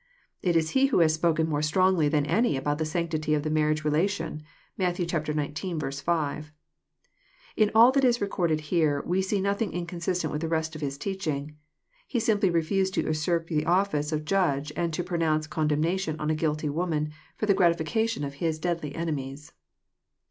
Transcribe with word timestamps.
It 0.41 0.55
is 0.55 0.71
He 0.71 0.87
who 0.87 0.97
has 1.01 1.13
spoken 1.13 1.47
more 1.47 1.61
strongly 1.61 2.09
than 2.09 2.25
any 2.25 2.57
about 2.57 2.79
the 2.79 2.85
sanctity 2.85 3.35
of 3.35 3.43
the 3.43 3.51
marriage 3.51 3.83
relation. 3.83 4.41
(Matt. 4.75 4.95
xix. 4.97 6.01
5.) 6.01 6.51
In 7.55 7.69
all 7.75 7.91
that 7.91 8.03
is 8.03 8.19
recorded 8.19 8.61
here, 8.61 9.03
we 9.05 9.21
see 9.21 9.39
nothing 9.39 9.71
inconsistent 9.71 10.31
with 10.33 10.41
the 10.41 10.47
rest 10.47 10.73
of 10.73 10.81
His 10.81 10.97
teaching. 10.97 11.55
He 12.07 12.19
simply 12.19 12.49
refused 12.49 12.95
to 12.95 13.03
usurp 13.03 13.45
the 13.45 13.67
office 13.67 14.11
of 14.11 14.21
the 14.21 14.25
judge 14.25 14.73
and 14.75 14.91
to 14.91 15.03
pro 15.03 15.19
nounce 15.19 15.45
condemnation 15.47 16.15
on 16.19 16.31
a 16.31 16.35
guilty 16.35 16.67
woman, 16.67 17.11
for 17.37 17.45
the 17.45 17.53
gratifica 17.53 18.09
(tion 18.09 18.23
of 18.23 18.33
His 18.41 18.57
deadly 18.57 18.95
enemies. 18.95 19.51